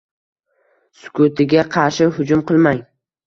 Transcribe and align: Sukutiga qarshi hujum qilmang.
Sukutiga 1.01 1.65
qarshi 1.77 2.09
hujum 2.17 2.41
qilmang. 2.53 2.81